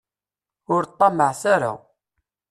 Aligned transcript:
Ur 0.73 0.83
ṭṭamaɛet 0.91 1.43
ara. 1.53 1.71